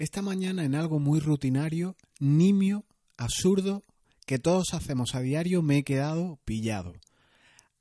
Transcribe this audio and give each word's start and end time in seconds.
esta 0.00 0.22
mañana 0.22 0.64
en 0.64 0.74
algo 0.74 0.98
muy 0.98 1.20
rutinario, 1.20 1.94
nimio, 2.18 2.86
absurdo, 3.18 3.82
que 4.24 4.38
todos 4.38 4.72
hacemos 4.72 5.14
a 5.14 5.20
diario, 5.20 5.60
me 5.60 5.76
he 5.76 5.84
quedado 5.84 6.38
pillado. 6.46 6.94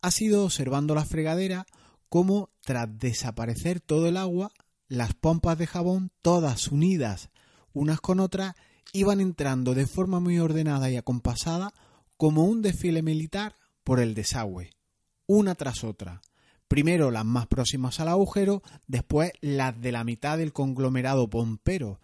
Ha 0.01 0.11
sido 0.11 0.43
observando 0.43 0.95
la 0.95 1.05
fregadera 1.05 1.65
cómo, 2.09 2.49
tras 2.65 2.89
desaparecer 2.99 3.79
todo 3.79 4.07
el 4.07 4.17
agua, 4.17 4.51
las 4.89 5.13
pompas 5.13 5.57
de 5.57 5.67
jabón, 5.67 6.11
todas 6.21 6.67
unidas 6.67 7.29
unas 7.71 8.01
con 8.01 8.19
otras, 8.19 8.55
iban 8.91 9.21
entrando 9.21 9.73
de 9.73 9.87
forma 9.87 10.19
muy 10.19 10.39
ordenada 10.39 10.89
y 10.89 10.97
acompasada 10.97 11.73
como 12.17 12.43
un 12.43 12.61
desfile 12.61 13.01
militar 13.01 13.55
por 13.85 14.01
el 14.01 14.13
desagüe, 14.13 14.71
una 15.25 15.55
tras 15.55 15.85
otra. 15.85 16.21
Primero 16.67 17.09
las 17.09 17.25
más 17.25 17.47
próximas 17.47 17.99
al 17.99 18.09
agujero, 18.09 18.61
después 18.87 19.31
las 19.41 19.79
de 19.79 19.91
la 19.91 20.03
mitad 20.03 20.37
del 20.37 20.51
conglomerado 20.51 21.29
pompero, 21.29 21.99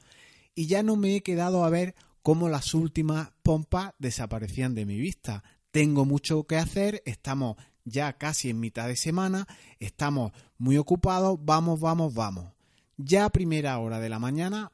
y 0.56 0.68
ya 0.68 0.82
no 0.82 0.96
me 0.96 1.16
he 1.16 1.22
quedado 1.22 1.64
a 1.64 1.70
ver 1.70 1.96
cómo 2.24 2.50
las 2.50 2.74
últimas 2.74 3.30
pompas 3.44 3.94
desaparecían 4.00 4.74
de 4.74 4.86
mi 4.86 4.98
vista. 4.98 5.44
Tengo 5.72 6.06
mucho 6.06 6.46
que 6.46 6.58
hacer, 6.58 7.04
estamos 7.06 7.58
ya 7.84 8.14
casi 8.14 8.50
en 8.50 8.60
mitad 8.60 8.88
de 8.88 8.96
semana, 8.96 9.48
estamos 9.80 10.32
muy 10.58 10.78
ocupados, 10.78 11.38
vamos, 11.42 11.80
vamos, 11.80 12.14
vamos. 12.14 12.54
Ya 12.98 13.26
a 13.26 13.30
primera 13.30 13.78
hora 13.78 14.00
de 14.00 14.10
la 14.10 14.20
mañana, 14.20 14.72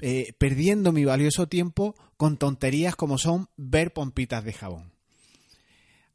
eh, 0.00 0.34
perdiendo 0.38 0.92
mi 0.92 1.04
valioso 1.04 1.48
tiempo 1.48 1.94
con 2.18 2.36
tonterías 2.36 2.94
como 2.96 3.16
son 3.16 3.48
ver 3.56 3.92
pompitas 3.92 4.44
de 4.44 4.52
jabón. 4.52 4.92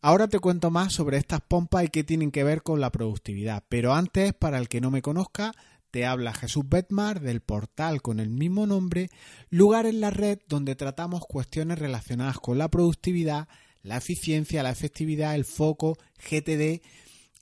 Ahora 0.02 0.28
te 0.28 0.40
cuento 0.40 0.70
más 0.72 0.94
sobre 0.94 1.18
estas 1.18 1.42
pompas 1.42 1.84
y 1.84 1.90
qué 1.90 2.04
tienen 2.04 2.32
que 2.32 2.44
ver 2.44 2.62
con 2.62 2.80
la 2.80 2.92
productividad, 2.92 3.64
pero 3.68 3.94
antes, 3.94 4.34
para 4.34 4.60
el 4.60 4.70
que 4.70 4.80
no 4.80 4.92
me 4.92 5.02
conozca, 5.02 5.52
te 5.92 6.06
habla 6.06 6.34
Jesús 6.34 6.64
Betmar 6.68 7.20
del 7.20 7.42
portal 7.42 8.02
con 8.02 8.20
el 8.20 8.30
mismo 8.30 8.68
nombre, 8.68 9.10
lugar 9.50 9.86
en 9.86 10.02
la 10.02 10.10
red 10.10 10.40
donde 10.48 10.76
tratamos 10.76 11.26
cuestiones 11.26 11.80
relacionadas 11.80 12.38
con 12.38 12.58
la 12.58 12.70
productividad, 12.70 13.48
la 13.82 13.98
eficiencia, 13.98 14.64
la 14.64 14.72
efectividad, 14.72 15.36
el 15.36 15.46
foco, 15.46 15.98
GTD 16.30 16.82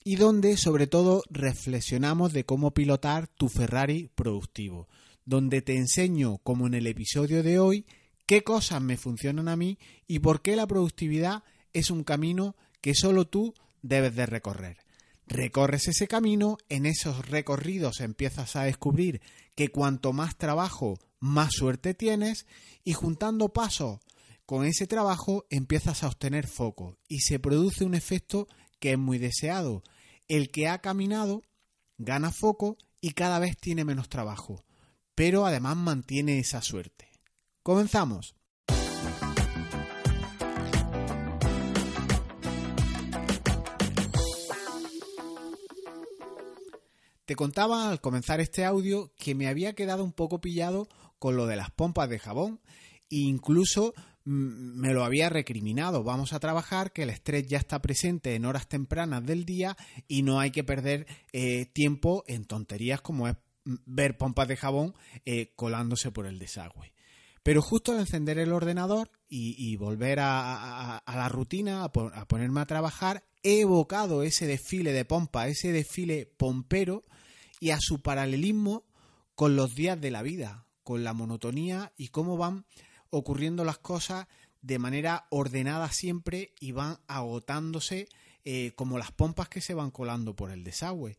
y 0.04 0.16
donde 0.16 0.56
sobre 0.56 0.88
todo 0.88 1.24
reflexionamos 1.30 2.32
de 2.32 2.46
cómo 2.46 2.74
pilotar 2.74 3.28
tu 3.28 3.50
Ferrari 3.50 4.10
productivo, 4.16 4.88
donde 5.26 5.62
te 5.62 5.76
enseño, 5.76 6.38
como 6.38 6.68
en 6.68 6.74
el 6.74 6.88
episodio 6.88 7.44
de 7.44 7.60
hoy, 7.60 7.86
qué 8.26 8.44
cosas 8.44 8.82
me 8.82 8.98
funcionan 8.98 9.50
a 9.50 9.58
mí 9.58 9.78
y 10.08 10.20
por 10.20 10.42
qué 10.42 10.56
la 10.56 10.68
productividad 10.68 11.44
es 11.74 11.92
un 11.92 12.04
camino 12.04 12.56
que 12.80 12.96
solo 12.96 13.26
tú 13.26 13.54
debes 13.82 14.16
de 14.16 14.26
recorrer 14.26 14.87
recorres 15.28 15.88
ese 15.88 16.08
camino, 16.08 16.58
en 16.70 16.86
esos 16.86 17.28
recorridos 17.28 18.00
empiezas 18.00 18.56
a 18.56 18.64
descubrir 18.64 19.22
que 19.56 19.70
cuanto 19.70 20.14
más 20.14 20.38
trabajo, 20.38 21.00
más 21.20 21.54
suerte 21.54 21.94
tienes 21.94 22.46
y 22.84 22.94
juntando 22.94 23.50
pasos 23.50 24.00
con 24.48 24.66
ese 24.66 24.88
trabajo 24.88 25.46
empiezas 25.50 26.04
a 26.04 26.08
obtener 26.08 26.48
foco 26.48 26.98
y 27.10 27.20
se 27.20 27.38
produce 27.38 27.84
un 27.84 27.96
efecto 27.96 28.48
que 28.80 28.94
es 28.94 28.98
muy 28.98 29.18
deseado. 29.18 29.84
El 30.30 30.52
que 30.52 30.70
ha 30.70 30.80
caminado 30.80 31.44
gana 31.98 32.32
foco 32.32 32.78
y 33.02 33.12
cada 33.12 33.40
vez 33.40 33.58
tiene 33.58 33.84
menos 33.84 34.08
trabajo, 34.08 34.64
pero 35.16 35.46
además 35.46 35.76
mantiene 35.76 36.40
esa 36.40 36.62
suerte. 36.62 37.10
Comenzamos. 37.62 38.37
Te 47.28 47.36
contaba 47.36 47.90
al 47.90 48.00
comenzar 48.00 48.40
este 48.40 48.64
audio 48.64 49.12
que 49.18 49.36
me 49.36 49.50
había 49.50 49.74
quedado 49.74 50.02
un 50.02 50.14
poco 50.14 50.40
pillado 50.40 50.88
con 51.20 51.36
lo 51.36 51.46
de 51.46 51.58
las 51.58 51.70
pompas 51.72 52.08
de 52.08 52.20
jabón 52.20 52.62
e 53.10 53.18
incluso 53.18 53.94
mm, 54.24 54.80
me 54.80 54.94
lo 54.94 55.04
había 55.04 55.28
recriminado. 55.28 56.06
Vamos 56.06 56.32
a 56.32 56.40
trabajar, 56.40 56.94
que 56.94 57.04
el 57.04 57.10
estrés 57.10 57.46
ya 57.46 57.58
está 57.58 57.82
presente 57.82 58.36
en 58.36 58.46
horas 58.46 58.70
tempranas 58.70 59.26
del 59.26 59.44
día 59.44 59.76
y 60.08 60.24
no 60.24 60.40
hay 60.40 60.52
que 60.52 60.64
perder 60.64 61.06
eh, 61.34 61.66
tiempo 61.66 62.24
en 62.28 62.46
tonterías 62.46 63.02
como 63.02 63.28
es 63.28 63.36
mm, 63.66 63.76
ver 63.86 64.18
pompas 64.18 64.48
de 64.48 64.56
jabón 64.56 64.96
eh, 65.26 65.52
colándose 65.58 66.12
por 66.12 66.28
el 66.28 66.40
desagüe. 66.40 66.94
Pero 67.44 67.62
justo 67.62 67.92
al 67.92 68.00
encender 68.00 68.40
el 68.40 68.54
ordenador 68.54 69.12
y, 69.28 69.76
volver 69.76 70.20
a, 70.22 71.04
la 71.06 71.30
rutina, 71.30 71.84
a, 71.84 71.92
ponerme 71.92 72.62
a 72.62 72.66
trabajar, 72.66 73.26
he 73.44 73.62
evocado 73.62 74.24
ese 74.24 74.48
desfile 74.48 74.94
de 74.94 75.04
pompa, 75.04 75.50
ese 75.50 75.74
desfile 75.74 76.26
pompero 76.26 77.04
y 77.60 77.72
a 77.72 77.80
su 77.80 78.02
paralelismo 78.02 78.84
con 79.36 79.56
los 79.56 79.76
días 79.76 80.00
de 80.00 80.12
la 80.12 80.22
vida, 80.22 80.68
con 80.84 81.04
la 81.04 81.14
monotonía 81.14 81.94
y 81.98 82.10
cómo 82.10 82.38
van 82.38 82.66
ocurriendo 83.10 83.64
las 83.64 83.78
cosas 83.78 84.28
de 84.62 84.80
manera 84.80 85.28
ordenada 85.30 85.92
siempre 85.92 86.54
y 86.60 86.72
van 86.72 87.00
agotándose 87.08 88.10
eh, 88.44 88.72
como 88.76 88.98
las 88.98 89.12
pompas 89.12 89.50
que 89.50 89.62
se 89.62 89.74
van 89.74 89.92
colando 89.92 90.36
por 90.36 90.52
el 90.52 90.64
desagüe. 90.64 91.18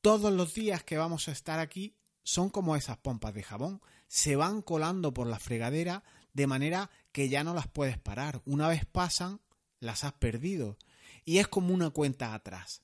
Todos 0.00 0.32
los 0.32 0.54
días 0.54 0.82
que 0.82 0.96
vamos 0.96 1.28
a 1.28 1.32
estar 1.32 1.58
aquí 1.58 1.96
son 2.24 2.50
como 2.50 2.76
esas 2.76 2.98
pompas 2.98 3.34
de 3.34 3.42
jabón, 3.42 3.80
se 4.08 4.36
van 4.36 4.62
colando 4.62 5.12
por 5.12 5.26
la 5.26 5.38
fregadera 5.38 6.04
de 6.32 6.46
manera 6.46 6.90
que 7.12 7.28
ya 7.28 7.44
no 7.44 7.54
las 7.54 7.68
puedes 7.68 7.98
parar. 7.98 8.42
Una 8.44 8.68
vez 8.68 8.84
pasan, 8.84 9.40
las 9.80 10.04
has 10.04 10.12
perdido. 10.14 10.76
Y 11.24 11.38
es 11.38 11.48
como 11.48 11.74
una 11.74 11.90
cuenta 11.90 12.34
atrás. 12.34 12.82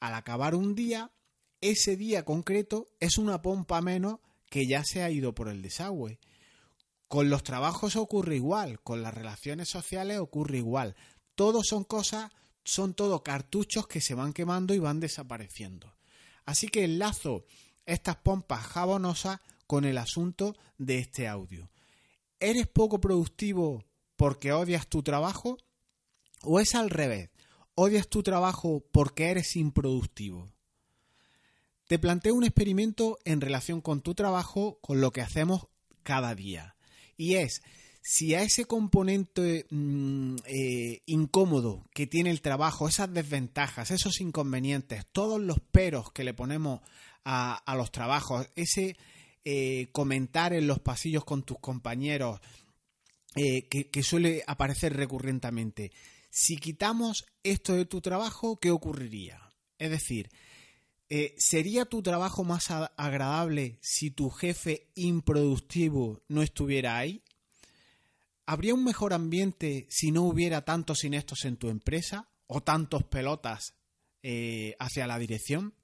Al 0.00 0.14
acabar 0.14 0.54
un 0.54 0.74
día, 0.74 1.10
ese 1.60 1.96
día 1.96 2.24
concreto 2.24 2.86
es 3.00 3.18
una 3.18 3.42
pompa 3.42 3.80
menos 3.80 4.20
que 4.48 4.66
ya 4.66 4.82
se 4.84 5.02
ha 5.02 5.10
ido 5.10 5.34
por 5.34 5.48
el 5.48 5.62
desagüe. 5.62 6.18
Con 7.08 7.28
los 7.28 7.42
trabajos 7.42 7.96
ocurre 7.96 8.36
igual, 8.36 8.80
con 8.80 9.02
las 9.02 9.14
relaciones 9.14 9.68
sociales 9.68 10.18
ocurre 10.18 10.58
igual. 10.58 10.96
Todo 11.34 11.62
son 11.62 11.84
cosas, 11.84 12.30
son 12.64 12.94
todo 12.94 13.22
cartuchos 13.22 13.86
que 13.86 14.00
se 14.00 14.14
van 14.14 14.32
quemando 14.32 14.74
y 14.74 14.78
van 14.78 15.00
desapareciendo. 15.00 15.94
Así 16.44 16.68
que 16.68 16.84
enlazo 16.84 17.44
estas 17.84 18.16
pompas 18.16 18.64
jabonosas 18.64 19.40
con 19.66 19.84
el 19.84 19.98
asunto 19.98 20.56
de 20.78 20.98
este 20.98 21.28
audio. 21.28 21.70
¿Eres 22.38 22.66
poco 22.66 23.00
productivo 23.00 23.84
porque 24.16 24.52
odias 24.52 24.88
tu 24.88 25.02
trabajo? 25.02 25.58
¿O 26.42 26.58
es 26.58 26.74
al 26.74 26.90
revés? 26.90 27.30
¿Odias 27.74 28.08
tu 28.08 28.22
trabajo 28.22 28.84
porque 28.92 29.30
eres 29.30 29.56
improductivo? 29.56 30.48
Te 31.90 31.98
planteo 31.98 32.36
un 32.36 32.44
experimento 32.44 33.18
en 33.24 33.40
relación 33.40 33.80
con 33.80 34.00
tu 34.00 34.14
trabajo, 34.14 34.78
con 34.80 35.00
lo 35.00 35.10
que 35.10 35.22
hacemos 35.22 35.66
cada 36.04 36.36
día. 36.36 36.76
Y 37.16 37.34
es, 37.34 37.62
si 38.00 38.32
a 38.36 38.42
ese 38.42 38.64
componente 38.64 39.66
mm, 39.70 40.36
eh, 40.44 41.02
incómodo 41.06 41.84
que 41.92 42.06
tiene 42.06 42.30
el 42.30 42.42
trabajo, 42.42 42.86
esas 42.86 43.12
desventajas, 43.12 43.90
esos 43.90 44.20
inconvenientes, 44.20 45.04
todos 45.10 45.40
los 45.40 45.58
peros 45.58 46.12
que 46.12 46.22
le 46.22 46.32
ponemos 46.32 46.80
a, 47.24 47.60
los 47.76 47.90
trabajos, 47.90 48.46
ese 48.54 48.96
eh, 49.44 49.88
comentar 49.90 50.52
en 50.52 50.68
los 50.68 50.78
pasillos 50.78 51.24
con 51.24 51.42
tus 51.42 51.58
compañeros 51.58 52.38
eh, 53.34 53.66
que 53.66 54.02
suele 54.04 54.44
aparecer 54.46 54.94
recurrentemente, 54.94 55.90
si 56.30 56.56
quitamos 56.56 57.24
esto 57.42 57.74
de 57.74 57.84
tu 57.84 58.00
trabajo, 58.00 58.60
¿qué 58.60 58.70
ocurriría? 58.70 59.40
Es 59.76 59.90
decir, 59.90 60.30
eh, 61.12 61.34
¿Sería 61.38 61.86
tu 61.86 62.02
trabajo 62.02 62.44
más 62.44 62.70
agradable 62.70 63.80
si 63.82 64.12
tu 64.12 64.30
jefe 64.30 64.92
improductivo 64.94 66.22
no 66.28 66.40
estuviera 66.40 66.98
ahí? 66.98 67.24
¿Habría 68.46 68.74
un 68.74 68.84
mejor 68.84 69.12
ambiente 69.12 69.88
si 69.90 70.12
no 70.12 70.22
hubiera 70.22 70.64
tantos 70.64 71.02
inestos 71.02 71.44
en 71.44 71.56
tu 71.56 71.68
empresa 71.68 72.30
o 72.46 72.62
tantos 72.62 73.02
pelotas 73.02 73.74
eh, 74.22 74.76
hacia 74.78 75.08
la 75.08 75.18
dirección? 75.18 75.74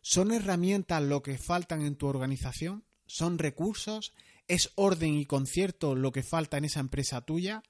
¿Son 0.00 0.30
herramientas 0.30 1.02
lo 1.02 1.20
que 1.24 1.36
faltan 1.36 1.82
en 1.82 1.96
tu 1.96 2.06
organización? 2.06 2.84
¿Son 3.06 3.38
recursos? 3.38 4.12
¿Es 4.46 4.70
orden 4.76 5.14
y 5.14 5.26
concierto 5.26 5.96
lo 5.96 6.12
que 6.12 6.22
falta 6.22 6.58
en 6.58 6.66
esa 6.66 6.78
empresa 6.78 7.22
tuya? 7.22 7.64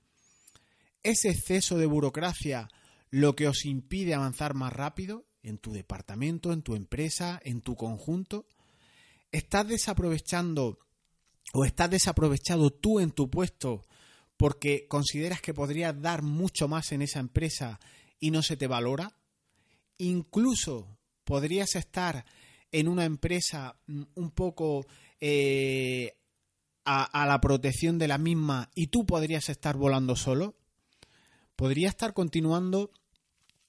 ¿Es 1.02 1.25
exceso 1.25 1.78
de 1.78 1.87
burocracia 1.87 2.69
lo 3.08 3.34
que 3.37 3.48
os 3.48 3.64
impide 3.64 4.12
avanzar 4.12 4.52
más 4.52 4.72
rápido? 4.75 5.25
En 5.44 5.58
tu 5.58 5.73
departamento, 5.73 6.52
en 6.52 6.62
tu 6.62 6.75
empresa, 6.75 7.41
en 7.44 7.61
tu 7.61 7.76
conjunto? 7.76 8.46
¿Estás 9.31 9.69
desaprovechando 9.69 10.79
o 11.52 11.64
estás 11.64 11.91
desaprovechado 11.91 12.70
tú 12.70 12.99
en 13.00 13.12
tu 13.12 13.31
puesto 13.31 13.82
porque 14.37 14.88
consideras 14.88 15.41
que 15.41 15.55
podrías 15.55 16.00
dar 16.00 16.23
mucho 16.23 16.67
más 16.67 16.93
en 16.93 17.02
esa 17.02 17.20
empresa 17.20 17.79
y 18.19 18.31
no 18.31 18.43
se 18.43 18.56
te 18.56 18.67
valora? 18.67 19.17
Incluso 19.99 20.99
podrías 21.25 21.76
estar 21.76 22.25
en 22.73 22.88
una 22.88 23.05
empresa 23.05 23.76
mm, 23.87 24.02
un 24.14 24.31
poco 24.31 24.87
eh, 25.20 26.17
a, 26.85 27.05
a, 27.05 27.26
la 27.26 27.40
protección 27.40 27.99
de 27.99 28.08
la 28.08 28.19
misma 28.19 28.70
y 28.75 28.88
tú 28.88 29.06
podrías 29.06 29.49
estar 29.49 29.76
volando 29.76 30.17
solo. 30.17 30.56
Podría 31.56 31.88
estar 31.88 32.14
continuando 32.14 32.90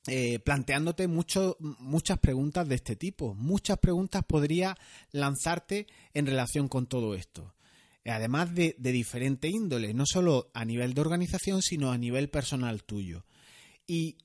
eh, 0.07 0.39
planteándote 0.39 1.07
mucho, 1.07 1.57
muchas 1.59 2.19
preguntas 2.19 2.67
de 2.67 2.75
este 2.75 2.95
tipo. 2.95 3.33
Muchas 3.33 3.79
preguntas 3.79 4.23
podría 4.27 4.77
lanzarte 5.11 5.87
en 6.13 6.25
relación 6.25 6.67
con 6.67 6.87
todo 6.87 7.15
esto. 7.15 7.53
Además 8.05 8.53
de, 8.53 8.75
de 8.77 8.91
diferente 8.91 9.49
índole, 9.49 9.95
no 9.95 10.05
solo 10.05 10.51
a 10.53 10.63
nivel 10.63 10.93
de 10.93 11.01
organización, 11.01 11.63
sino 11.63 11.91
a 11.91 11.97
nivel 11.97 12.29
personal 12.29 12.83
tuyo. 12.83 13.25
Y 13.87 14.17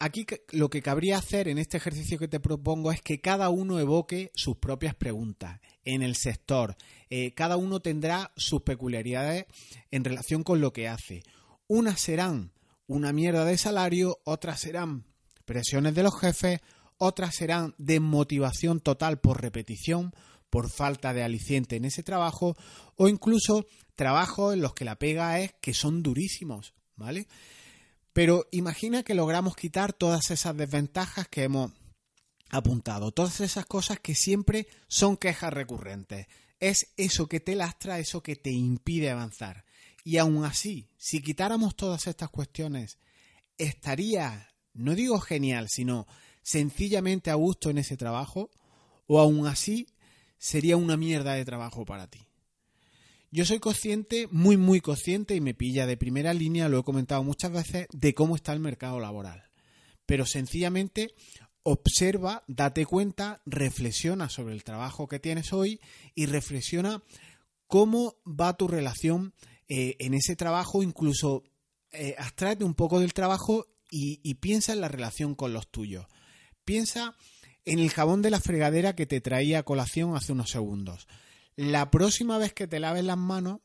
aquí 0.00 0.26
lo 0.50 0.70
que 0.70 0.82
cabría 0.82 1.18
hacer 1.18 1.48
en 1.48 1.58
este 1.58 1.76
ejercicio 1.76 2.18
que 2.18 2.28
te 2.28 2.40
propongo 2.40 2.90
es 2.92 3.00
que 3.00 3.20
cada 3.20 3.50
uno 3.50 3.78
evoque 3.78 4.30
sus 4.34 4.56
propias 4.56 4.94
preguntas 4.94 5.60
en 5.84 6.02
el 6.02 6.16
sector. 6.16 6.76
Eh, 7.10 7.34
cada 7.34 7.56
uno 7.56 7.80
tendrá 7.80 8.32
sus 8.36 8.62
peculiaridades 8.62 9.46
en 9.90 10.04
relación 10.04 10.42
con 10.42 10.60
lo 10.60 10.72
que 10.72 10.88
hace. 10.88 11.22
Unas 11.68 12.00
serán 12.00 12.52
una 12.88 13.12
mierda 13.12 13.44
de 13.44 13.56
salario, 13.56 14.18
otras 14.24 14.60
serán 14.60 15.04
presiones 15.44 15.94
de 15.94 16.02
los 16.02 16.18
jefes, 16.18 16.60
otras 16.96 17.36
serán 17.36 17.74
desmotivación 17.78 18.80
total 18.80 19.20
por 19.20 19.40
repetición, 19.40 20.12
por 20.50 20.70
falta 20.70 21.12
de 21.12 21.22
aliciente 21.22 21.76
en 21.76 21.84
ese 21.84 22.02
trabajo, 22.02 22.56
o 22.96 23.08
incluso 23.08 23.66
trabajos 23.94 24.54
en 24.54 24.62
los 24.62 24.74
que 24.74 24.84
la 24.84 24.98
pega 24.98 25.38
es 25.38 25.54
que 25.60 25.74
son 25.74 26.02
durísimos, 26.02 26.74
¿vale? 26.96 27.28
Pero 28.12 28.46
imagina 28.50 29.02
que 29.02 29.14
logramos 29.14 29.54
quitar 29.54 29.92
todas 29.92 30.30
esas 30.30 30.56
desventajas 30.56 31.28
que 31.28 31.44
hemos 31.44 31.72
apuntado, 32.50 33.12
todas 33.12 33.40
esas 33.40 33.66
cosas 33.66 34.00
que 34.00 34.14
siempre 34.14 34.66
son 34.88 35.16
quejas 35.16 35.52
recurrentes. 35.52 36.26
Es 36.58 36.88
eso 36.96 37.28
que 37.28 37.40
te 37.40 37.54
lastra, 37.54 37.98
eso 37.98 38.22
que 38.22 38.34
te 38.34 38.50
impide 38.50 39.10
avanzar. 39.10 39.64
Y 40.08 40.16
aún 40.16 40.42
así, 40.46 40.88
si 40.96 41.20
quitáramos 41.20 41.76
todas 41.76 42.06
estas 42.06 42.30
cuestiones, 42.30 42.96
estaría, 43.58 44.48
no 44.72 44.94
digo 44.94 45.20
genial, 45.20 45.68
sino 45.68 46.06
sencillamente 46.40 47.30
a 47.30 47.34
gusto 47.34 47.68
en 47.68 47.76
ese 47.76 47.98
trabajo, 47.98 48.50
o 49.06 49.20
aún 49.20 49.46
así 49.46 49.86
sería 50.38 50.78
una 50.78 50.96
mierda 50.96 51.34
de 51.34 51.44
trabajo 51.44 51.84
para 51.84 52.06
ti. 52.06 52.26
Yo 53.30 53.44
soy 53.44 53.58
consciente, 53.58 54.28
muy 54.30 54.56
muy 54.56 54.80
consciente, 54.80 55.34
y 55.34 55.42
me 55.42 55.52
pilla 55.52 55.84
de 55.84 55.98
primera 55.98 56.32
línea, 56.32 56.70
lo 56.70 56.78
he 56.78 56.84
comentado 56.84 57.22
muchas 57.22 57.52
veces, 57.52 57.86
de 57.92 58.14
cómo 58.14 58.34
está 58.34 58.54
el 58.54 58.60
mercado 58.60 59.00
laboral. 59.00 59.50
Pero 60.06 60.24
sencillamente 60.24 61.12
observa, 61.64 62.44
date 62.46 62.86
cuenta, 62.86 63.42
reflexiona 63.44 64.30
sobre 64.30 64.54
el 64.54 64.64
trabajo 64.64 65.06
que 65.06 65.20
tienes 65.20 65.52
hoy 65.52 65.82
y 66.14 66.24
reflexiona 66.24 67.02
cómo 67.66 68.16
va 68.26 68.56
tu 68.56 68.68
relación 68.68 69.34
eh, 69.68 69.96
en 69.98 70.14
ese 70.14 70.34
trabajo, 70.34 70.82
incluso 70.82 71.44
eh, 71.92 72.16
un 72.60 72.74
poco 72.74 73.00
del 73.00 73.14
trabajo 73.14 73.66
y, 73.90 74.34
piensa 74.34 74.72
en 74.72 74.80
la 74.80 74.88
relación 74.88 75.34
con 75.34 75.52
los 75.52 75.70
tuyos. 75.70 76.06
Piensa 76.64 77.16
en 77.64 77.78
el 77.78 77.90
jabón 77.90 78.22
de 78.22 78.30
la 78.30 78.40
fregadera 78.40 78.94
que 78.94 79.06
te 79.06 79.20
traía 79.20 79.60
a 79.60 79.62
colación 79.62 80.14
hace 80.14 80.32
unos 80.32 80.50
segundos. 80.50 81.06
La 81.56 81.90
próxima 81.90 82.38
vez 82.38 82.52
que 82.52 82.66
te 82.66 82.80
laves 82.80 83.04
las 83.04 83.16
manos, 83.16 83.60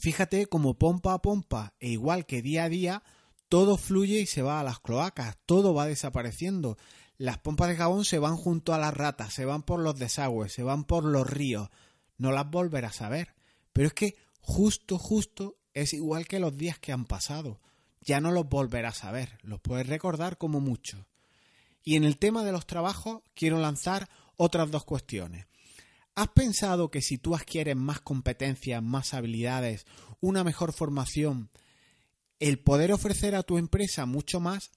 fíjate 0.00 0.46
como 0.46 0.78
pompa 0.78 1.14
a 1.14 1.22
pompa 1.22 1.74
e 1.80 1.90
igual 1.90 2.26
que 2.26 2.42
día 2.42 2.64
a 2.64 2.68
día, 2.68 3.02
todo 3.48 3.76
fluye 3.76 4.20
y 4.20 4.26
se 4.26 4.42
va 4.42 4.60
a 4.60 4.64
las 4.64 4.80
cloacas, 4.80 5.36
todo 5.46 5.74
va 5.74 5.86
desapareciendo. 5.86 6.76
Las 7.16 7.38
pompas 7.38 7.68
de 7.68 7.76
jabón 7.76 8.04
se 8.04 8.18
van 8.18 8.36
junto 8.36 8.74
a 8.74 8.78
las 8.78 8.94
ratas, 8.94 9.32
se 9.32 9.44
van 9.44 9.62
por 9.62 9.80
los 9.80 9.98
desagües, 9.98 10.52
se 10.52 10.62
van 10.62 10.84
por 10.84 11.04
los 11.04 11.28
ríos. 11.28 11.68
No 12.16 12.32
las 12.32 12.50
volverás 12.50 13.02
a 13.02 13.08
ver. 13.08 13.34
Pero 13.72 13.88
es 13.88 13.94
que 13.94 14.16
justo, 14.44 14.98
justo 14.98 15.56
es 15.72 15.94
igual 15.94 16.26
que 16.26 16.38
los 16.38 16.56
días 16.56 16.78
que 16.78 16.92
han 16.92 17.06
pasado. 17.06 17.60
Ya 18.00 18.20
no 18.20 18.30
los 18.30 18.48
volverás 18.48 19.04
a 19.04 19.12
ver, 19.12 19.38
los 19.42 19.60
puedes 19.60 19.86
recordar 19.86 20.36
como 20.36 20.60
mucho. 20.60 21.06
Y 21.82 21.96
en 21.96 22.04
el 22.04 22.18
tema 22.18 22.44
de 22.44 22.52
los 22.52 22.66
trabajos 22.66 23.22
quiero 23.34 23.58
lanzar 23.58 24.08
otras 24.36 24.70
dos 24.70 24.84
cuestiones. 24.84 25.46
¿Has 26.14 26.28
pensado 26.28 26.90
que 26.90 27.00
si 27.00 27.18
tú 27.18 27.34
adquieres 27.34 27.76
más 27.76 28.00
competencias, 28.00 28.82
más 28.82 29.14
habilidades, 29.14 29.86
una 30.20 30.44
mejor 30.44 30.72
formación, 30.72 31.50
el 32.38 32.58
poder 32.58 32.92
ofrecer 32.92 33.34
a 33.34 33.42
tu 33.42 33.58
empresa 33.58 34.06
mucho 34.06 34.38
más, 34.38 34.70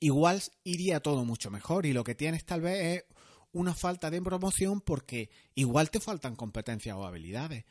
igual 0.00 0.42
iría 0.64 1.00
todo 1.00 1.24
mucho 1.24 1.50
mejor 1.50 1.84
y 1.84 1.92
lo 1.92 2.02
que 2.02 2.14
tienes 2.14 2.44
tal 2.44 2.62
vez 2.62 2.96
es 2.96 3.04
una 3.52 3.74
falta 3.74 4.10
de 4.10 4.22
promoción 4.22 4.80
porque 4.80 5.30
igual 5.54 5.90
te 5.90 6.00
faltan 6.00 6.34
competencias 6.34 6.96
o 6.96 7.06
habilidades. 7.06 7.64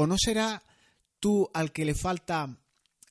¿O 0.00 0.06
no 0.06 0.14
será 0.16 0.62
tú 1.18 1.50
al 1.52 1.72
que 1.72 1.84
le 1.84 1.92
falta 1.92 2.56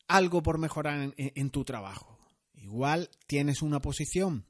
algo 0.08 0.42
por 0.42 0.58
mejorar 0.58 1.14
en, 1.18 1.50
tu 1.50 1.66
trabajo? 1.66 2.18
Igual 2.54 3.10
tienes 3.28 3.62
una 3.62 3.82
posición 3.82 4.46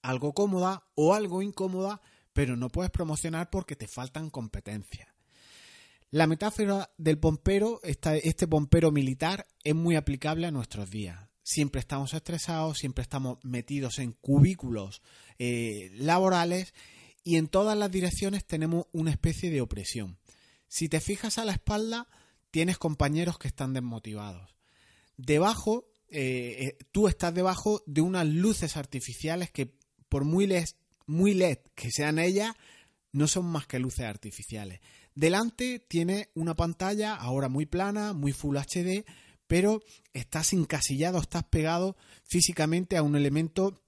algo 0.00 0.32
cómoda 0.32 0.84
o 0.94 1.12
algo 1.12 1.42
incómoda, 1.42 2.02
pero 2.32 2.56
no 2.56 2.68
puedes 2.68 2.92
promocionar 2.92 3.50
porque 3.50 3.74
te 3.74 3.88
faltan 3.88 4.30
competencias. 4.30 5.08
La 6.12 6.28
metáfora 6.28 6.88
del 6.96 7.18
pompero, 7.18 7.80
este 7.82 8.46
pompero 8.46 8.92
militar, 8.92 9.44
es 9.64 9.74
muy 9.74 9.96
aplicable 9.96 10.46
a 10.46 10.52
nuestros 10.52 10.88
días. 10.88 11.18
Siempre 11.42 11.80
estamos 11.80 12.14
estresados, 12.14 12.78
siempre 12.78 13.02
estamos 13.02 13.38
metidos 13.42 13.98
en 13.98 14.12
cubículos 14.12 15.02
eh, 15.40 15.90
laborales 15.94 16.74
y 17.24 17.38
en 17.38 17.48
todas 17.48 17.76
las 17.76 17.90
direcciones 17.90 18.46
tenemos 18.46 18.86
una 18.92 19.10
especie 19.10 19.50
de 19.50 19.60
opresión. 19.60 20.16
Si 20.70 20.88
te 20.88 21.00
fijas 21.00 21.36
a 21.38 21.44
la 21.44 21.52
espalda, 21.52 22.06
tienes 22.52 22.78
compañeros 22.78 23.38
que 23.38 23.48
están 23.48 23.74
desmotivados. 23.74 24.54
Debajo, 25.16 25.90
eh, 26.08 26.56
eh, 26.60 26.78
tú 26.92 27.08
estás 27.08 27.34
debajo 27.34 27.82
de 27.86 28.00
unas 28.02 28.24
luces 28.24 28.76
artificiales 28.76 29.50
que, 29.50 29.74
por 30.08 30.24
muy 30.24 30.46
LED, 30.46 31.58
que 31.74 31.90
sean 31.90 32.20
ellas, 32.20 32.54
no 33.10 33.26
son 33.26 33.46
más 33.46 33.66
que 33.66 33.80
luces 33.80 34.06
artificiales. 34.06 34.80
Delante 35.16 35.80
tiene 35.80 36.30
una 36.34 36.54
pantalla 36.54 37.16
ahora 37.16 37.48
muy 37.48 37.66
plana, 37.66 38.12
muy 38.12 38.32
Full 38.32 38.56
HD, 38.56 39.04
pero 39.48 39.82
estás 40.12 40.52
encasillado, 40.52 41.18
estás 41.18 41.42
pegado 41.42 41.96
físicamente 42.22 42.96
a 42.96 43.02
un 43.02 43.16
elemento 43.16 43.82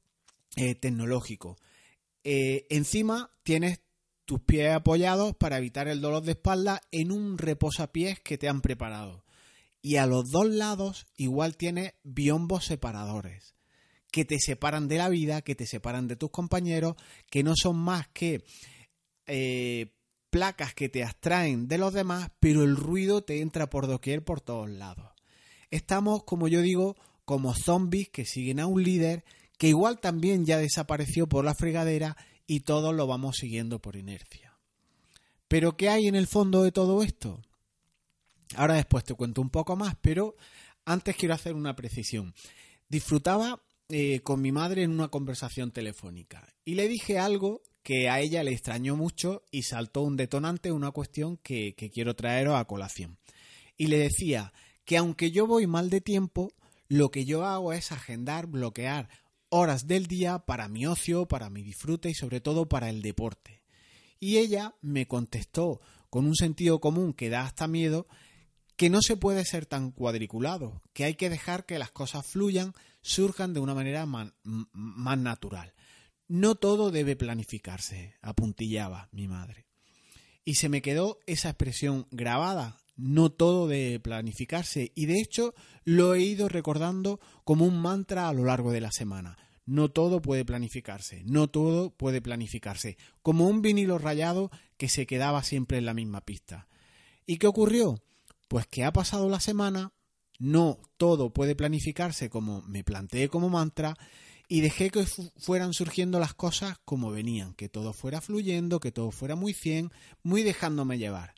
eh, 0.57 0.75
tecnológico. 0.75 1.57
encima 2.25 3.31
tienes 3.45 3.82
tus 4.25 4.41
pies 4.41 4.73
apoyados 4.73 5.35
para 5.37 5.59
evitar 5.59 5.89
el 5.89 6.01
dolor 6.01 6.23
de 6.23 6.33
espalda 6.33 6.81
en 6.91 7.13
un 7.13 7.39
reposapiés 7.39 8.21
que 8.21 8.39
te 8.39 8.49
han 8.49 8.61
preparado. 8.61 9.25
Y 9.81 9.97
a 9.97 10.07
los 10.07 10.31
dos 10.31 10.49
lados 10.49 11.07
igual 11.17 11.57
tienes 11.57 11.95
biombos 12.05 12.67
separadores 12.67 13.55
que 14.13 14.25
te 14.25 14.39
separan 14.39 14.89
de 14.89 14.99
la 14.99 15.09
vida, 15.09 15.43
que 15.43 15.55
te 15.55 15.67
separan 15.67 16.07
de 16.07 16.17
tus 16.17 16.31
compañeros, 16.31 16.97
que 17.31 17.43
no 17.43 17.55
son 17.57 17.79
más 17.79 18.07
que 18.09 18.45
eh, 19.27 19.95
placas 20.31 20.75
que 20.75 20.89
te 20.89 21.03
abstraen 21.03 21.67
de 21.67 21.79
los 21.79 21.95
demás, 21.95 22.31
pero 22.39 22.63
el 22.63 22.77
ruido 22.77 23.25
te 23.25 23.41
entra 23.41 23.71
por 23.71 23.87
doquier 23.87 24.23
por 24.23 24.41
todos 24.41 24.71
lados. 24.71 25.13
Estamos, 25.71 26.25
como 26.25 26.47
yo 26.47 26.61
digo, 26.61 26.97
como 27.25 27.55
zombies 27.55 28.11
que 28.11 28.27
siguen 28.27 28.61
a 28.61 28.67
un 28.67 28.83
líder 28.83 29.25
que 29.59 29.69
igual 29.69 30.01
también 30.01 30.45
ya 30.45 30.59
desapareció 30.59 31.29
por 31.29 31.45
la 31.45 31.55
fregadera 31.55 32.17
y 32.53 32.61
todos 32.61 32.95
lo 32.95 33.07
vamos 33.07 33.39
siguiendo 33.39 33.81
por 33.81 33.97
inercia. 33.97 34.59
Pero 35.49 35.75
¿qué 35.75 35.89
hay 35.89 36.07
en 36.07 36.15
el 36.15 36.27
fondo 36.27 36.63
de 36.63 36.71
todo 36.71 37.03
esto? 37.03 37.41
Ahora 38.57 38.75
después 38.75 39.05
te 39.05 39.15
cuento 39.15 39.41
un 39.41 39.49
poco 39.49 39.75
más, 39.75 39.97
pero 40.03 40.37
antes 40.85 41.17
quiero 41.17 41.35
hacer 41.35 41.55
una 41.55 41.75
precisión. 41.75 42.35
Disfrutaba 42.91 43.63
eh, 43.89 44.21
con 44.21 44.43
mi 44.43 44.53
madre 44.53 44.83
en 44.83 44.91
una 44.91 45.09
conversación 45.09 45.71
telefónica 45.71 46.47
y 46.63 46.75
le 46.75 46.89
dije 46.89 47.19
algo 47.19 47.63
que 47.83 48.11
a 48.11 48.21
ella 48.21 48.45
le 48.45 48.53
extrañó 48.53 48.97
mucho 48.97 49.45
y 49.51 49.63
saltó 49.63 50.03
un 50.03 50.19
detonante, 50.19 50.73
una 50.73 50.91
cuestión 50.91 51.39
que, 51.39 51.75
que 51.75 51.89
quiero 51.89 52.15
traeros 52.15 52.57
a 52.57 52.67
colación. 52.67 53.17
Y 53.79 53.87
le 53.87 53.97
decía 53.97 54.53
que 54.85 54.99
aunque 54.99 55.31
yo 55.31 55.47
voy 55.47 55.67
mal 55.67 55.89
de 55.89 56.03
tiempo, 56.03 56.53
lo 56.87 57.11
que 57.11 57.25
yo 57.25 57.47
hago 57.47 57.73
es 57.73 57.93
agendar, 57.93 58.47
bloquear 58.47 59.09
horas 59.53 59.87
del 59.87 60.07
día 60.07 60.39
para 60.41 60.67
mi 60.67 60.87
ocio, 60.87 61.29
para 61.29 61.51
mi 61.51 61.63
disfrute 61.63 62.09
y 62.09 62.15
sobre 62.15 62.41
todo 62.41 62.69
para 62.69 62.89
el 62.89 63.03
deporte. 63.03 63.63
Y 64.19 64.39
ella 64.39 64.75
me 64.81 65.07
contestó 65.07 65.81
con 66.09 66.27
un 66.27 66.35
sentido 66.35 66.81
común 66.81 67.13
que 67.13 67.29
da 67.29 67.43
hasta 67.43 67.69
miedo 67.69 68.07
que 68.77 68.89
no 68.89 69.03
se 69.03 69.17
puede 69.17 69.45
ser 69.45 69.67
tan 69.67 69.91
cuadriculado, 69.93 70.83
que 70.95 71.05
hay 71.05 71.15
que 71.15 71.29
dejar 71.29 71.67
que 71.67 71.79
las 71.79 71.91
cosas 71.91 72.27
fluyan, 72.27 72.73
surjan 73.03 73.53
de 73.53 73.61
una 73.61 73.75
manera 73.75 74.07
más, 74.07 74.33
natural. 75.19 75.75
No 76.29 76.55
todo 76.55 76.91
debe 76.91 77.15
planificarse, 77.15 78.17
apuntillaba 78.23 79.11
mi 79.13 79.29
madre. 79.29 79.67
Y 80.45 80.55
se 80.55 80.71
me 80.71 80.81
quedó 80.81 81.21
esa 81.27 81.51
expresión 81.51 82.09
grabada 82.11 82.79
no 83.03 83.31
todo 83.31 83.67
de 83.67 83.99
planificarse 83.99 84.93
y 84.95 85.07
de 85.07 85.21
hecho 85.21 85.55
lo 85.83 86.15
he 86.15 86.21
ido 86.21 86.49
recordando 86.49 87.19
como 87.43 87.65
un 87.65 87.81
mantra 87.81 88.29
a 88.29 88.33
lo 88.33 88.45
largo 88.45 88.71
de 88.71 88.81
la 88.81 88.93
semana. 88.93 89.37
No 89.67 89.91
todo 89.91 90.23
puede 90.23 90.45
planificarse, 90.45 91.23
no 91.25 91.49
todo 91.49 91.91
puede 91.91 92.23
planificarse, 92.23 92.97
como 93.23 93.49
un 93.49 93.61
vinilo 93.61 93.99
rayado 93.99 94.51
que 94.77 94.89
se 94.89 95.07
quedaba 95.07 95.43
siempre 95.43 95.79
en 95.79 95.87
la 95.87 95.95
misma 95.95 96.21
pista. 96.21 96.69
¿Y 97.27 97.39
qué 97.39 97.49
ocurrió? 97.49 98.01
Pues 98.47 98.67
que 98.69 98.85
ha 98.85 98.93
pasado 98.93 99.29
la 99.29 99.41
semana, 99.41 99.93
no 100.39 100.79
todo 100.97 101.33
puede 101.33 101.57
planificarse 101.57 102.31
como 102.31 102.63
me 102.63 102.85
planteé 102.85 103.29
como 103.29 103.49
mantra 103.49 103.97
y 104.47 104.61
dejé 104.61 104.91
que 104.91 105.07
fueran 105.39 105.73
surgiendo 105.73 106.21
las 106.21 106.35
cosas 106.35 106.79
como 106.85 107.11
venían, 107.11 107.55
que 107.55 107.69
todo 107.69 107.93
fuera 107.93 108.21
fluyendo, 108.21 108.79
que 108.79 108.93
todo 108.93 109.11
fuera 109.11 109.35
muy 109.35 109.55
cien, 109.55 109.91
muy 110.23 110.45
dejándome 110.45 110.99
llevar. 110.99 111.35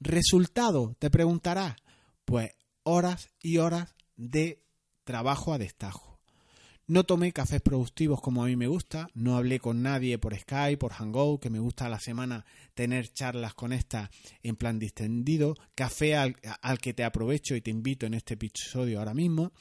Resultado, 0.00 0.94
te 0.98 1.10
preguntarás, 1.10 1.76
pues 2.24 2.52
horas 2.84 3.30
y 3.40 3.58
horas 3.58 3.94
de 4.16 4.62
trabajo 5.04 5.52
a 5.52 5.58
destajo. 5.58 6.20
No 6.86 7.04
tomé 7.04 7.32
cafés 7.32 7.60
productivos 7.60 8.20
como 8.22 8.42
a 8.42 8.46
mí 8.46 8.56
me 8.56 8.66
gusta, 8.66 9.10
no 9.12 9.36
hablé 9.36 9.60
con 9.60 9.82
nadie 9.82 10.16
por 10.18 10.34
Skype, 10.34 10.78
por 10.78 10.92
Hangout, 10.92 11.42
que 11.42 11.50
me 11.50 11.58
gusta 11.58 11.84
a 11.84 11.90
la 11.90 12.00
semana 12.00 12.46
tener 12.72 13.12
charlas 13.12 13.52
con 13.52 13.74
esta 13.74 14.10
en 14.42 14.56
plan 14.56 14.78
distendido, 14.78 15.54
café 15.74 16.16
al, 16.16 16.36
al 16.62 16.78
que 16.78 16.94
te 16.94 17.04
aprovecho 17.04 17.56
y 17.56 17.60
te 17.60 17.70
invito 17.70 18.06
en 18.06 18.14
este 18.14 18.34
episodio 18.34 19.00
ahora 19.00 19.12
mismo. 19.12 19.52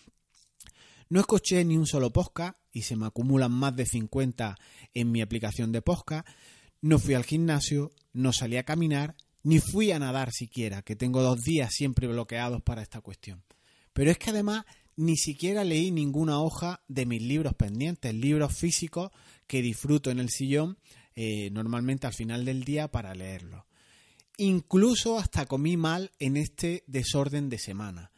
No 1.09 1.19
escuché 1.19 1.65
ni 1.65 1.75
un 1.75 1.87
solo 1.87 2.13
podcast 2.13 2.57
y 2.71 2.83
se 2.83 2.95
me 2.95 3.07
acumulan 3.07 3.51
más 3.51 3.75
de 3.75 3.85
50 3.85 4.55
en 4.93 5.11
mi 5.11 5.21
aplicación 5.21 5.71
de 5.71 5.81
podcast. 5.81 6.27
No 6.79 6.99
fui 6.99 7.13
al 7.13 7.25
gimnasio, 7.25 7.91
no 8.13 8.31
salí 8.31 8.55
a 8.55 8.63
caminar, 8.63 9.15
ni 9.47 9.59
fui 9.59 9.93
a 9.93 9.99
nadar 9.99 10.33
siquiera, 10.33 10.81
que 10.81 10.97
tengo 10.97 11.21
dos 11.21 11.41
días 11.41 11.73
siempre 11.73 12.05
bloqueados 12.05 12.61
para 12.61 12.81
esta 12.81 12.99
cuestión. 12.99 13.45
Pero 13.93 14.11
es 14.11 14.17
que 14.17 14.31
además 14.31 14.65
ni 14.97 15.15
siquiera 15.15 15.63
leí 15.63 15.89
ninguna 15.89 16.41
hoja 16.41 16.81
de 16.89 17.05
mis 17.05 17.21
libros 17.21 17.53
pendientes, 17.53 18.13
libros 18.13 18.53
físicos 18.53 19.09
que 19.47 19.61
disfruto 19.61 20.11
en 20.11 20.19
el 20.19 20.29
sillón 20.31 20.77
eh, 21.15 21.49
normalmente 21.51 22.07
al 22.07 22.13
final 22.13 22.43
del 22.43 22.65
día 22.65 22.89
para 22.89 23.15
leerlos. 23.15 23.63
Incluso 24.35 25.17
hasta 25.17 25.45
comí 25.45 25.77
mal 25.77 26.11
en 26.19 26.35
este 26.35 26.83
desorden 26.85 27.47
de 27.47 27.57
semana. 27.57 28.11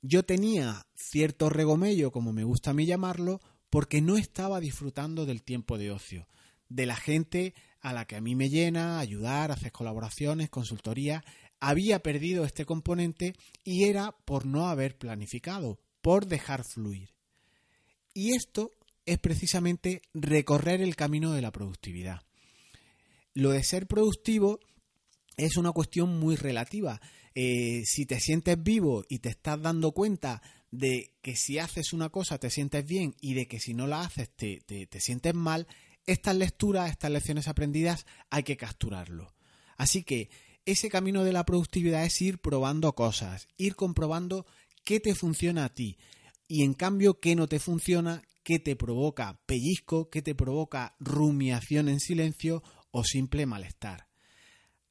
Yo 0.00 0.24
tenía 0.24 0.88
cierto 0.96 1.48
regomello, 1.48 2.10
como 2.10 2.32
me 2.32 2.42
gusta 2.42 2.70
a 2.70 2.74
mí 2.74 2.86
llamarlo, 2.86 3.40
porque 3.70 4.00
no 4.00 4.16
estaba 4.16 4.58
disfrutando 4.58 5.26
del 5.26 5.44
tiempo 5.44 5.78
de 5.78 5.92
ocio, 5.92 6.26
de 6.68 6.86
la 6.86 6.96
gente 6.96 7.54
a 7.82 7.92
la 7.92 8.06
que 8.06 8.16
a 8.16 8.20
mí 8.20 8.34
me 8.34 8.48
llena, 8.48 8.98
ayudar, 8.98 9.50
hacer 9.50 9.72
colaboraciones, 9.72 10.48
consultoría, 10.48 11.24
había 11.60 12.00
perdido 12.00 12.44
este 12.44 12.64
componente 12.64 13.34
y 13.64 13.84
era 13.84 14.12
por 14.24 14.46
no 14.46 14.68
haber 14.68 14.96
planificado, 14.96 15.78
por 16.00 16.26
dejar 16.26 16.64
fluir. 16.64 17.10
Y 18.14 18.34
esto 18.34 18.70
es 19.04 19.18
precisamente 19.18 20.02
recorrer 20.14 20.80
el 20.80 20.96
camino 20.96 21.32
de 21.32 21.42
la 21.42 21.52
productividad. 21.52 22.22
Lo 23.34 23.50
de 23.50 23.64
ser 23.64 23.86
productivo 23.86 24.60
es 25.36 25.56
una 25.56 25.72
cuestión 25.72 26.18
muy 26.18 26.36
relativa. 26.36 27.00
Eh, 27.34 27.82
si 27.84 28.06
te 28.06 28.20
sientes 28.20 28.62
vivo 28.62 29.04
y 29.08 29.20
te 29.20 29.30
estás 29.30 29.60
dando 29.60 29.92
cuenta 29.92 30.42
de 30.70 31.14
que 31.22 31.36
si 31.36 31.58
haces 31.58 31.92
una 31.92 32.08
cosa 32.08 32.38
te 32.38 32.50
sientes 32.50 32.84
bien 32.86 33.14
y 33.20 33.34
de 33.34 33.46
que 33.46 33.60
si 33.60 33.74
no 33.74 33.86
la 33.86 34.02
haces 34.02 34.30
te, 34.30 34.60
te, 34.66 35.00
sientes 35.00 35.34
mal, 35.34 35.66
estas 36.06 36.36
lecturas, 36.36 36.90
estas 36.90 37.10
lecciones 37.10 37.48
aprendidas 37.48 38.06
hay 38.30 38.42
que 38.42 38.56
capturarlo. 38.56 39.34
Así 39.76 40.02
que 40.02 40.30
ese 40.64 40.88
camino 40.88 41.24
de 41.24 41.32
la 41.32 41.44
productividad 41.44 42.04
es 42.04 42.20
ir 42.20 42.38
probando 42.38 42.94
cosas, 42.94 43.48
ir 43.56 43.74
comprobando 43.74 44.46
qué 44.84 45.00
te 45.00 45.14
funciona 45.14 45.64
a 45.64 45.74
ti 45.74 45.98
y 46.46 46.62
en 46.62 46.74
cambio 46.74 47.20
qué 47.20 47.34
no 47.34 47.48
te 47.48 47.58
funciona, 47.58 48.22
qué 48.42 48.58
te 48.58 48.76
provoca 48.76 49.40
pellizco, 49.46 50.10
qué 50.10 50.22
te 50.22 50.34
provoca 50.34 50.96
rumiación 51.00 51.88
en 51.88 52.00
silencio 52.00 52.62
o 52.90 53.04
simple 53.04 53.46
malestar. 53.46 54.08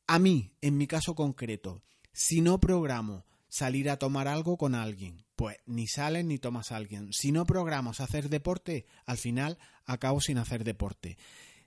A 0.08 0.20
mí, 0.20 0.58
en 0.62 0.78
mi 0.78 0.88
caso 0.88 1.16
concreto, 1.16 1.84
si 2.12 2.42
no 2.42 2.60
programo 2.60 3.26
salir 3.52 3.90
a 3.90 3.98
tomar 3.98 4.30
algo 4.30 4.58
con 4.58 4.76
alguien, 4.76 5.26
pues 5.36 5.58
ni 5.66 5.86
sales 5.86 6.24
ni 6.24 6.40
tomas 6.40 6.72
a 6.72 6.78
alguien. 6.78 7.12
Si 7.12 7.34
no 7.34 7.46
programos 7.46 8.00
hacer 8.00 8.30
deporte, 8.30 8.86
al 9.06 9.18
final 9.18 9.58
acabo 9.86 10.22
sin 10.22 10.38
hacer 10.38 10.64
deporte. 10.64 11.18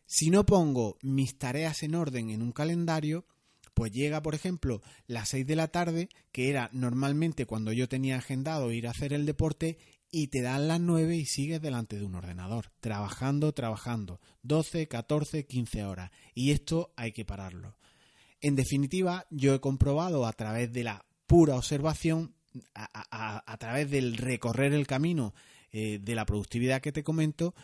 Si 0.06 0.30
no 0.30 0.46
pongo 0.46 0.96
mis 1.02 1.36
tareas 1.38 1.82
en 1.82 1.94
orden 1.94 2.30
en 2.30 2.40
un 2.40 2.52
calendario, 2.52 3.26
pues 3.74 3.92
llega, 3.92 4.22
por 4.22 4.34
ejemplo, 4.34 4.80
las 5.06 5.28
6 5.28 5.46
de 5.46 5.56
la 5.56 5.68
tarde, 5.68 6.08
que 6.32 6.48
era 6.48 6.70
normalmente 6.72 7.44
cuando 7.44 7.70
yo 7.70 7.86
tenía 7.86 8.16
agendado 8.16 8.72
ir 8.72 8.86
a 8.86 8.92
hacer 8.92 9.12
el 9.12 9.26
deporte, 9.26 9.76
y 10.10 10.28
te 10.28 10.40
dan 10.40 10.68
las 10.68 10.80
9 10.80 11.16
y 11.16 11.26
sigues 11.26 11.60
delante 11.60 11.98
de 11.98 12.04
un 12.04 12.14
ordenador, 12.14 12.70
trabajando, 12.80 13.52
trabajando, 13.52 14.20
12, 14.42 14.88
14, 14.88 15.44
15 15.44 15.84
horas. 15.84 16.12
Y 16.34 16.52
esto 16.52 16.94
hay 16.96 17.12
que 17.12 17.26
pararlo. 17.26 17.76
En 18.40 18.56
definitiva, 18.56 19.26
yo 19.30 19.54
he 19.54 19.60
comprobado 19.60 20.24
a 20.24 20.32
través 20.32 20.72
de 20.72 20.84
la 20.84 21.04
pura 21.26 21.56
observación, 21.56 22.34
a, 22.74 23.56
través 23.58 23.90
del 23.90 24.16
recorrer 24.16 24.72
el 24.74 24.86
camino 24.86 25.34
eh, 25.72 25.98
de 26.00 26.14
la 26.14 26.24
productividad 26.24 26.80
que 26.80 26.92
te 26.92 27.02
comento, 27.02 27.54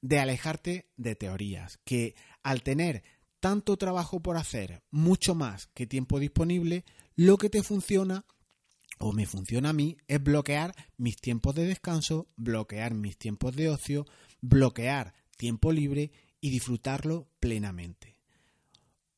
de 0.00 0.20
alejarte 0.20 0.88
de 0.96 1.16
teorías, 1.16 1.78
que 1.84 2.14
al 2.42 2.62
tener 2.62 3.02
tanto 3.40 3.76
trabajo 3.76 4.20
por 4.20 4.36
hacer, 4.36 4.82
mucho 4.90 5.34
más 5.34 5.66
que 5.74 5.86
tiempo 5.86 6.18
disponible, 6.18 6.84
lo 7.14 7.36
que 7.36 7.50
te 7.50 7.62
funciona 7.62 8.24
o 8.98 9.12
me 9.12 9.26
funciona 9.26 9.70
a 9.70 9.72
mí 9.72 9.96
es 10.08 10.22
bloquear 10.22 10.74
mis 10.96 11.16
tiempos 11.16 11.54
de 11.54 11.66
descanso, 11.66 12.28
bloquear 12.36 12.94
mis 12.94 13.16
tiempos 13.16 13.54
de 13.54 13.68
ocio, 13.68 14.06
bloquear 14.40 15.14
tiempo 15.36 15.72
libre 15.72 16.10
y 16.40 16.50
disfrutarlo 16.50 17.28
plenamente. 17.38 18.16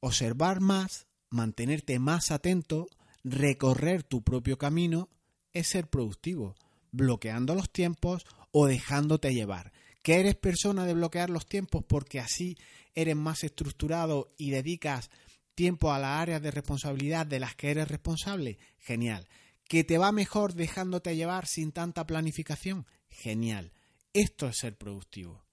Observar 0.00 0.60
más, 0.60 1.06
mantenerte 1.30 1.98
más 1.98 2.30
atento, 2.30 2.88
recorrer 3.24 4.02
tu 4.02 4.22
propio 4.22 4.58
camino 4.58 5.08
es 5.52 5.68
ser 5.68 5.88
productivo, 5.88 6.54
bloqueando 6.92 7.54
los 7.54 7.70
tiempos 7.70 8.24
o 8.52 8.66
dejándote 8.66 9.32
llevar. 9.32 9.72
¿Que 10.02 10.20
eres 10.20 10.34
persona 10.34 10.86
de 10.86 10.94
bloquear 10.94 11.28
los 11.28 11.46
tiempos 11.46 11.84
porque 11.86 12.20
así 12.20 12.56
eres 12.94 13.16
más 13.16 13.44
estructurado 13.44 14.32
y 14.38 14.50
dedicas 14.50 15.10
tiempo 15.54 15.92
a 15.92 15.98
las 15.98 16.20
áreas 16.20 16.40
de 16.40 16.50
responsabilidad 16.50 17.26
de 17.26 17.40
las 17.40 17.54
que 17.54 17.70
eres 17.70 17.88
responsable? 17.88 18.58
Genial. 18.78 19.28
¿Que 19.64 19.84
te 19.84 19.98
va 19.98 20.10
mejor 20.10 20.54
dejándote 20.54 21.14
llevar 21.14 21.46
sin 21.46 21.70
tanta 21.72 22.06
planificación? 22.06 22.86
Genial. 23.08 23.72
Esto 24.12 24.48
es 24.48 24.56
ser 24.58 24.76
productivo. 24.76 25.44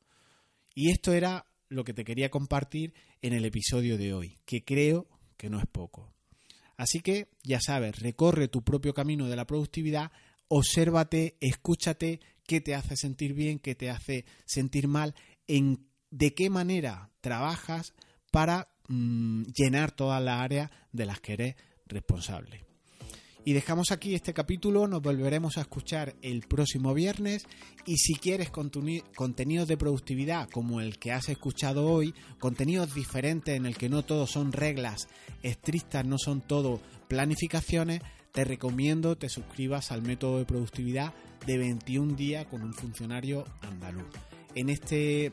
Y 0.74 0.91
esto 0.91 1.13
era 1.13 1.45
lo 1.69 1.83
que 1.83 1.93
te 1.93 2.05
quería 2.05 2.29
compartir 2.29 2.93
en 3.21 3.33
el 3.33 3.45
episodio 3.45 3.97
de 3.97 4.13
hoy, 4.13 4.38
que 4.45 4.63
creo 4.63 5.07
que 5.36 5.50
no 5.50 5.59
es 5.59 5.67
poco. 5.67 6.16
Así 6.77 7.01
que, 7.01 7.27
ya 7.43 7.60
sabes, 7.60 8.00
recorre 8.00 8.48
tu 8.48 8.63
propio 8.63 8.93
camino 8.93 9.27
de 9.27 9.36
la 9.36 9.48
productividad, 9.48 10.12
obsérvate, 10.48 11.36
escúchate 11.41 12.19
qué 12.46 12.62
te 12.62 12.75
hace 12.75 12.96
sentir 12.96 13.34
bien, 13.34 13.60
qué 13.60 13.75
te 13.75 13.89
hace 13.89 14.25
sentir 14.46 14.88
mal, 14.88 15.15
en 15.48 15.88
de 16.12 16.34
qué 16.34 16.50
manera 16.50 17.10
trabajas 17.19 17.93
para 18.31 18.69
mm, 18.88 19.43
llenar 19.55 19.91
toda 19.91 20.19
la 20.19 20.41
área 20.41 20.72
de 20.91 21.05
las 21.05 21.19
que 21.19 21.34
eres 21.34 21.55
responsable. 21.88 22.66
Y 23.48 23.54
dejamos 23.54 23.94
aquí 23.94 24.13
este 24.13 24.34
capítulo, 24.34 24.89
nos 24.89 25.01
volveremos 25.01 25.58
a 25.58 25.62
escuchar 25.62 26.18
el 26.22 26.42
próximo 26.42 26.94
viernes 26.94 27.46
y 27.86 27.96
si 27.96 28.16
quieres 28.16 28.50
contenidos 28.50 29.70
de 29.70 29.77
productividad 29.77 30.50
como 30.50 30.82
el 30.82 31.00
que 31.00 31.13
has 31.13 31.30
escuchado 31.30 31.86
hoy, 31.86 32.13
contenidos 32.39 32.94
diferentes 32.94 33.56
en 33.56 33.66
el 33.66 33.77
que 33.77 33.88
no 33.88 34.04
todos 34.04 34.32
son 34.32 34.51
reglas 34.51 35.08
estrictas, 35.44 36.06
no 36.06 36.18
son 36.18 36.42
todo 36.42 36.82
planificaciones, 37.08 38.01
te 38.34 38.44
recomiendo 38.44 39.18
te 39.18 39.30
suscribas 39.30 39.94
al 39.94 40.01
método 40.01 40.39
de 40.39 40.46
productividad 40.46 41.13
de 41.46 41.58
21 41.58 42.16
días 42.18 42.48
con 42.48 42.63
un 42.63 42.74
funcionario 42.74 43.46
andaluz. 43.62 44.10
En 44.56 44.68
este 44.68 45.32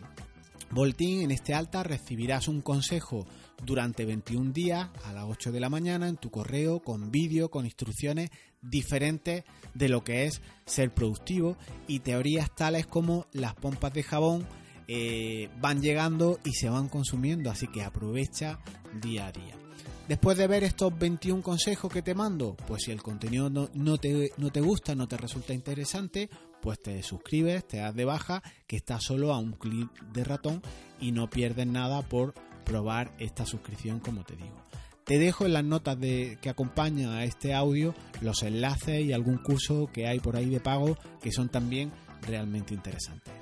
boletín, 0.70 1.22
en 1.22 1.30
este 1.30 1.54
alta, 1.54 1.82
recibirás 1.82 2.48
un 2.48 2.60
consejo 2.60 3.26
durante 3.64 4.04
21 4.04 4.52
días 4.52 4.88
a 5.04 5.12
las 5.12 5.24
8 5.24 5.52
de 5.52 5.60
la 5.60 5.70
mañana 5.70 6.08
en 6.08 6.16
tu 6.16 6.30
correo 6.30 6.80
con 6.80 7.10
vídeo, 7.10 7.50
con 7.50 7.64
instrucciones 7.64 8.30
diferentes 8.62 9.44
de 9.74 9.88
lo 9.88 10.02
que 10.04 10.24
es 10.24 10.42
ser 10.66 10.92
productivo 10.92 11.56
y 11.86 12.00
teorías 12.00 12.54
tales 12.54 12.86
como 12.86 13.26
las 13.32 13.54
pompas 13.54 13.92
de 13.92 14.02
jabón 14.02 14.46
eh, 14.86 15.48
van 15.60 15.80
llegando 15.80 16.38
y 16.44 16.52
se 16.52 16.68
van 16.68 16.88
consumiendo, 16.88 17.50
así 17.50 17.66
que 17.68 17.82
aprovecha 17.82 18.58
día 19.00 19.26
a 19.26 19.32
día. 19.32 19.56
Después 20.08 20.36
de 20.36 20.46
ver 20.46 20.64
estos 20.64 20.96
21 20.98 21.42
consejos 21.42 21.90
que 21.90 22.02
te 22.02 22.14
mando, 22.14 22.56
pues 22.66 22.82
si 22.84 22.90
el 22.90 23.02
contenido 23.02 23.48
no, 23.48 23.96
te, 23.96 24.32
no 24.36 24.50
te 24.50 24.60
gusta, 24.60 24.94
no 24.94 25.08
te 25.08 25.16
resulta 25.16 25.54
interesante, 25.54 26.28
pues 26.64 26.80
te 26.80 27.02
suscribes, 27.02 27.68
te 27.68 27.76
das 27.76 27.94
de 27.94 28.06
baja, 28.06 28.42
que 28.66 28.76
está 28.76 28.98
solo 28.98 29.34
a 29.34 29.38
un 29.38 29.52
clic 29.52 29.90
de 30.14 30.24
ratón 30.24 30.62
y 30.98 31.12
no 31.12 31.28
pierdes 31.28 31.66
nada 31.66 32.00
por 32.00 32.32
probar 32.64 33.12
esta 33.18 33.44
suscripción 33.44 34.00
como 34.00 34.24
te 34.24 34.34
digo. 34.34 34.64
Te 35.04 35.18
dejo 35.18 35.44
en 35.44 35.52
las 35.52 35.62
notas 35.62 36.00
de, 36.00 36.38
que 36.40 36.48
acompañan 36.48 37.10
a 37.10 37.24
este 37.24 37.52
audio 37.52 37.94
los 38.22 38.42
enlaces 38.42 39.04
y 39.04 39.12
algún 39.12 39.36
curso 39.36 39.90
que 39.92 40.06
hay 40.06 40.20
por 40.20 40.36
ahí 40.36 40.48
de 40.48 40.60
pago 40.60 40.96
que 41.20 41.32
son 41.32 41.50
también 41.50 41.92
realmente 42.22 42.72
interesantes. 42.72 43.34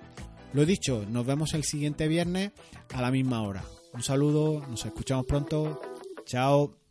Lo 0.53 0.67
dicho, 0.67 1.07
nos 1.09 1.25
vemos 1.25 1.55
el 1.55 1.63
siguiente 1.63 2.09
viernes 2.09 2.51
a 2.93 3.01
la 3.01 3.13
misma 3.13 3.43
hora. 3.43 3.63
Un 3.93 4.03
saludo, 4.03 4.67
nos 4.67 4.85
escuchamos 4.85 5.27
pronto. 5.27 5.81
Chao. 6.25 6.82